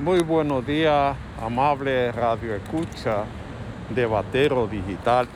[0.00, 3.24] Muy buenos días, amable radio escucha
[3.90, 5.28] de Batero Digital.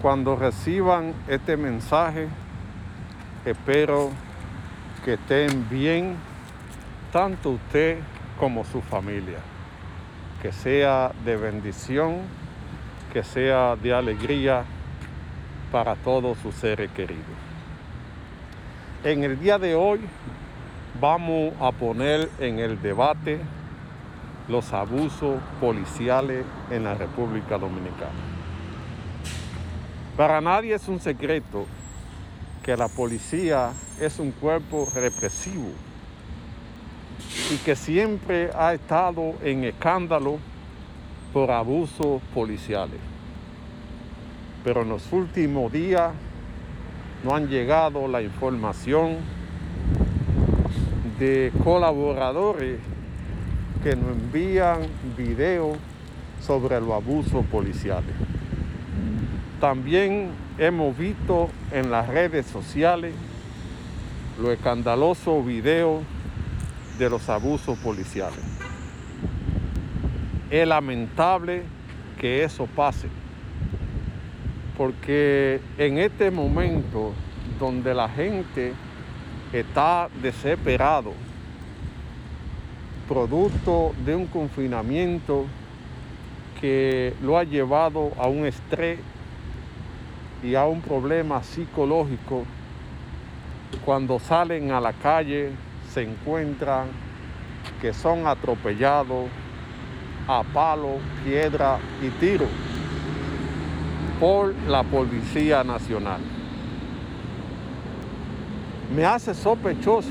[0.00, 2.28] Cuando reciban este mensaje,
[3.44, 4.10] espero
[5.04, 6.14] que estén bien,
[7.12, 7.98] tanto usted
[8.38, 9.38] como su familia.
[10.40, 12.18] Que sea de bendición,
[13.12, 14.62] que sea de alegría
[15.72, 17.24] para todos sus seres queridos.
[19.02, 19.98] En el día de hoy
[20.98, 23.38] vamos a poner en el debate
[24.48, 28.10] los abusos policiales en la República Dominicana.
[30.16, 31.66] Para nadie es un secreto
[32.62, 35.70] que la policía es un cuerpo represivo
[37.52, 40.38] y que siempre ha estado en escándalo
[41.32, 42.98] por abusos policiales.
[44.64, 46.12] Pero en los últimos días
[47.24, 49.18] no han llegado la información
[51.20, 52.78] de colaboradores
[53.82, 54.80] que nos envían
[55.18, 55.76] videos
[56.40, 58.14] sobre los abusos policiales.
[59.60, 63.12] También hemos visto en las redes sociales
[64.40, 66.02] los escandalosos videos
[66.98, 68.40] de los abusos policiales.
[70.50, 71.64] Es lamentable
[72.18, 73.08] que eso pase,
[74.78, 77.12] porque en este momento
[77.58, 78.72] donde la gente
[79.52, 81.12] está desesperado,
[83.08, 85.46] producto de un confinamiento
[86.60, 89.00] que lo ha llevado a un estrés
[90.42, 92.44] y a un problema psicológico.
[93.84, 95.50] Cuando salen a la calle
[95.92, 96.88] se encuentran
[97.80, 99.28] que son atropellados
[100.28, 102.46] a palo, piedra y tiro
[104.20, 106.39] por la Policía Nacional
[108.94, 110.08] me hace sospechoso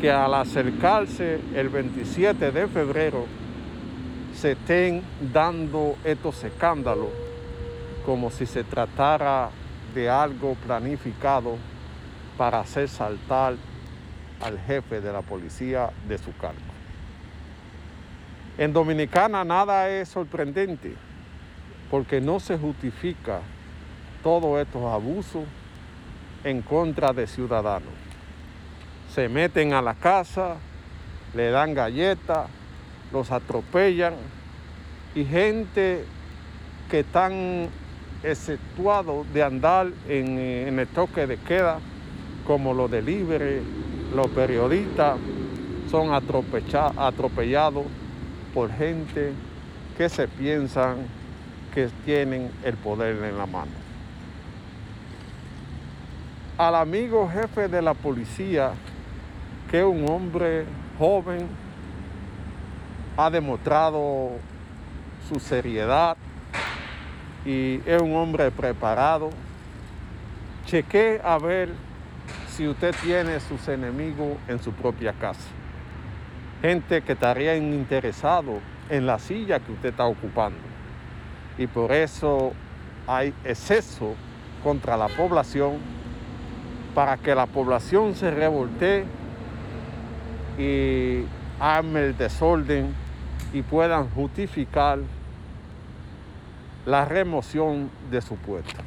[0.00, 3.26] que al acercarse el 27 de febrero
[4.32, 7.08] se estén dando estos escándalos
[8.06, 9.50] como si se tratara
[9.92, 11.56] de algo planificado
[12.36, 13.56] para hacer saltar
[14.40, 16.60] al jefe de la policía de su cargo.
[18.56, 20.94] En Dominicana nada es sorprendente
[21.90, 23.40] porque no se justifica
[24.22, 25.44] todos estos abusos
[26.48, 27.92] en contra de ciudadanos.
[29.14, 30.56] Se meten a la casa,
[31.34, 32.48] le dan galletas,
[33.12, 34.14] los atropellan
[35.14, 36.04] y gente
[36.90, 37.68] que están
[38.22, 41.80] exceptuados de andar en, el toque de queda,
[42.46, 43.60] como los delivery,
[44.14, 45.18] los periodistas,
[45.90, 47.84] son atropellados
[48.54, 49.32] por gente
[49.98, 50.96] que se piensan
[51.74, 53.87] que tienen el poder en la mano
[56.58, 58.72] al amigo jefe de la policía,
[59.70, 60.64] que un hombre
[60.98, 61.46] joven,
[63.16, 64.32] ha demostrado
[65.28, 66.16] su seriedad
[67.44, 69.30] y es un hombre preparado.
[70.66, 71.70] Cheque a ver
[72.48, 75.48] si usted tiene sus enemigos en su propia casa.
[76.60, 80.58] Gente que estaría interesado en la silla que usted está ocupando.
[81.56, 82.52] Y por eso
[83.06, 84.14] hay exceso
[84.62, 85.97] contra la población
[86.98, 89.04] para que la población se revolte
[90.58, 91.22] y
[91.60, 92.92] arme el desorden
[93.52, 94.98] y puedan justificar
[96.84, 98.80] la remoción de su puesto.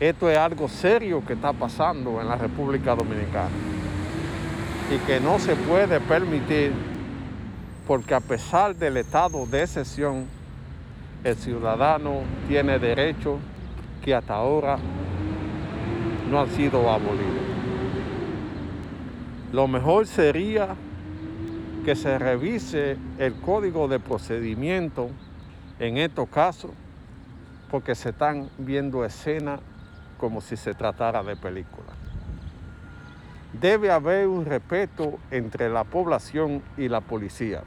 [0.00, 3.54] Esto es algo serio que está pasando en la República Dominicana
[4.92, 6.72] y que no se puede permitir
[7.86, 10.26] porque a pesar del estado de excepción,
[11.22, 13.38] el ciudadano tiene derecho
[14.02, 14.78] que hasta ahora
[16.30, 17.44] no han sido abolidos.
[19.52, 20.74] Lo mejor sería
[21.84, 25.10] que se revise el código de procedimiento
[25.78, 26.70] en estos casos
[27.70, 29.60] porque se están viendo escenas
[30.18, 31.92] como si se tratara de película.
[33.52, 37.62] Debe haber un respeto entre la población y la policía.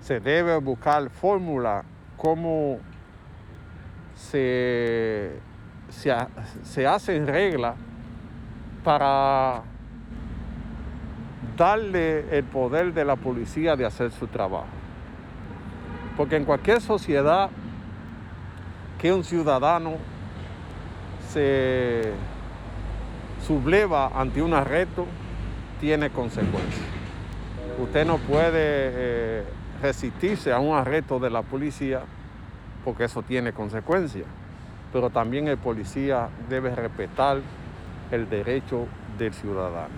[0.00, 1.84] Se debe buscar fórmula
[2.16, 2.78] como
[4.16, 5.38] se
[5.90, 6.14] se,
[6.62, 7.74] se hacen reglas
[8.82, 9.62] para
[11.56, 14.66] darle el poder de la policía de hacer su trabajo.
[16.16, 17.50] Porque en cualquier sociedad
[18.98, 19.94] que un ciudadano
[21.28, 22.12] se
[23.46, 25.06] subleva ante un arresto,
[25.80, 26.86] tiene consecuencias.
[27.78, 29.44] Usted no puede eh,
[29.80, 32.02] resistirse a un arresto de la policía
[32.84, 34.26] porque eso tiene consecuencias
[34.92, 37.38] pero también el policía debe respetar
[38.10, 38.86] el derecho
[39.18, 39.94] del ciudadano.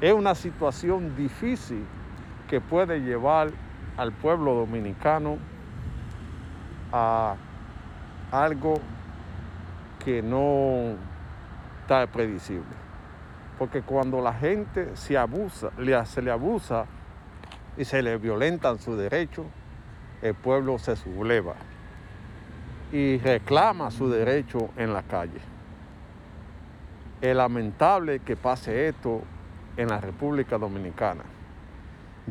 [0.00, 1.84] Es una situación difícil
[2.48, 3.50] que puede llevar
[3.96, 5.38] al pueblo dominicano
[6.92, 7.34] a
[8.30, 8.74] algo
[10.04, 10.96] que no
[11.82, 12.80] está predecible.
[13.58, 15.70] Porque cuando la gente se abusa,
[16.06, 16.86] se le abusa
[17.76, 19.46] y se le violentan sus derechos,
[20.22, 21.54] el pueblo se subleva
[22.92, 25.40] y reclama su derecho en la calle.
[27.20, 29.22] Es lamentable que pase esto
[29.76, 31.24] en la República Dominicana.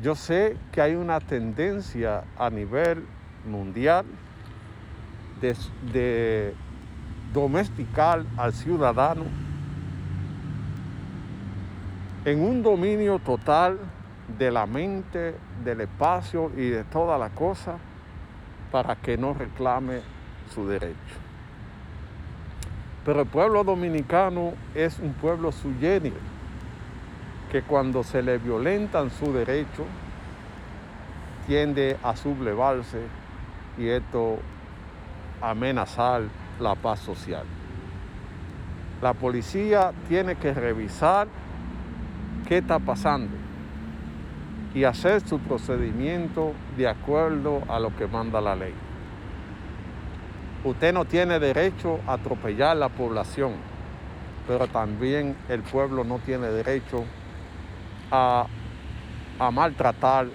[0.01, 3.05] Yo sé que hay una tendencia a nivel
[3.45, 4.05] mundial
[5.41, 6.53] de,
[7.33, 9.23] domesticar al ciudadano
[12.25, 13.77] en un dominio total
[14.37, 17.75] de la mente, del espacio y de todas las cosas
[18.71, 20.01] para que no reclame
[20.53, 21.15] su derecho.
[23.05, 26.13] Pero el pueblo dominicano es un pueblo suyénil,
[27.51, 29.85] que cuando se le violentan su derecho,
[31.47, 33.01] tiende a sublevarse
[33.77, 34.37] y esto
[35.41, 36.23] amenazar
[36.59, 37.45] la paz social.
[39.01, 41.27] La policía tiene que revisar
[42.47, 43.35] qué está pasando
[44.75, 48.73] y hacer su procedimiento de acuerdo a lo que manda la ley.
[50.63, 53.53] Usted no tiene derecho a atropellar la población,
[54.47, 57.05] pero también el pueblo no tiene derecho
[58.11, 58.45] a,
[59.39, 60.27] a maltratar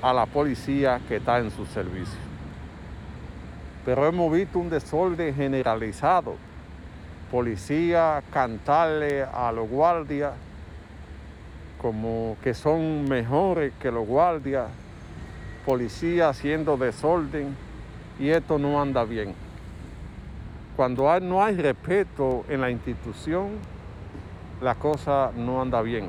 [0.00, 2.18] a la policía que está en su servicio.
[3.84, 6.36] Pero hemos visto un desorden generalizado.
[7.30, 10.32] Policía cantarle a los guardias
[11.82, 14.68] como que son mejores que los guardias,
[15.66, 17.56] policía haciendo desorden
[18.18, 19.34] y esto no anda bien.
[20.76, 23.50] Cuando no hay respeto en la institución,
[24.60, 26.08] la cosa no anda bien.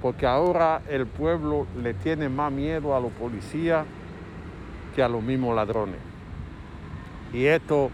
[0.00, 3.84] Porque ahora el pueblo le tiene más miedo a los policías
[4.94, 5.98] que a los mismos ladrones.
[7.32, 7.90] Y esto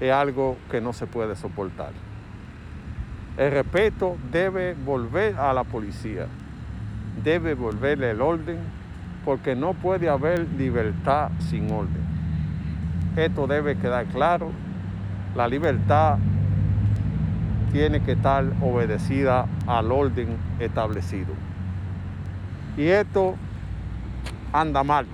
[0.00, 1.92] es algo que no se puede soportar.
[3.36, 6.26] El respeto debe volver a la policía,
[7.24, 8.58] debe volverle el orden,
[9.24, 12.01] porque no puede haber libertad sin orden.
[13.16, 14.50] Esto debe quedar claro.
[15.34, 16.18] La libertad
[17.70, 21.34] tiene que estar obedecida al orden establecido.
[22.76, 23.34] Y esto
[24.52, 25.06] anda mal.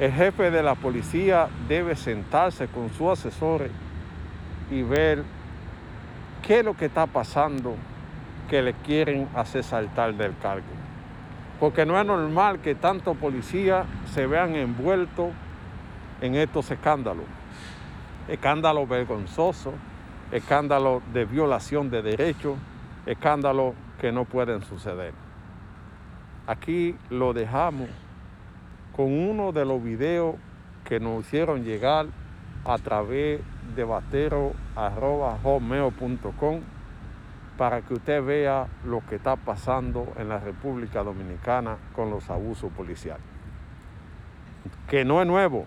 [0.00, 3.70] El jefe de la policía debe sentarse con sus asesores
[4.70, 5.22] y ver
[6.42, 7.74] qué es lo que está pasando
[8.48, 10.66] que le quieren hacer saltar del cargo.
[11.60, 15.30] Porque no es normal que tantos policías se vean envueltos
[16.20, 17.24] en estos escándalos.
[18.28, 19.74] Escándalos vergonzosos,
[20.32, 22.58] escándalos de violación de derechos,
[23.06, 25.14] escándalos que no pueden suceder.
[26.46, 27.88] Aquí lo dejamos
[28.94, 30.36] con uno de los videos
[30.84, 32.06] que nos hicieron llegar
[32.64, 33.40] a través
[33.76, 34.54] de batero.com
[37.56, 42.72] para que usted vea lo que está pasando en la República Dominicana con los abusos
[42.72, 43.26] policiales.
[44.88, 45.66] Que no es nuevo,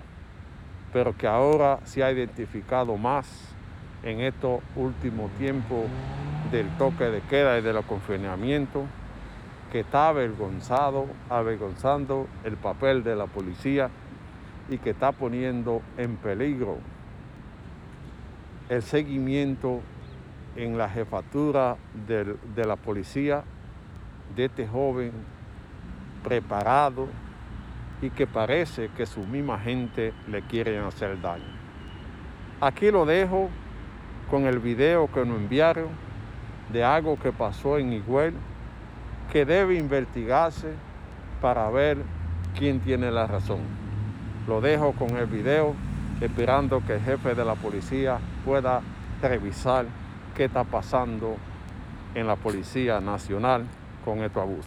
[0.93, 3.27] pero que ahora se ha identificado más
[4.03, 5.85] en estos últimos tiempos
[6.51, 8.83] del toque de queda y de los confinamientos,
[9.71, 13.89] que está avergonzado, avergonzando el papel de la policía
[14.69, 16.77] y que está poniendo en peligro
[18.69, 19.81] el seguimiento
[20.55, 21.77] en la jefatura
[22.07, 23.43] de, de la policía
[24.35, 25.11] de este joven
[26.23, 27.07] preparado
[28.01, 31.43] y que parece que su misma gente le quieren hacer daño.
[32.59, 33.49] Aquí lo dejo
[34.29, 35.87] con el video que nos enviaron
[36.71, 38.33] de algo que pasó en Iguel,
[39.31, 40.73] que debe investigarse
[41.41, 41.97] para ver
[42.57, 43.59] quién tiene la razón.
[44.47, 45.75] Lo dejo con el video
[46.21, 48.81] esperando que el jefe de la policía pueda
[49.21, 49.85] revisar
[50.35, 51.37] qué está pasando
[52.15, 53.65] en la Policía Nacional
[54.03, 54.65] con estos abusos.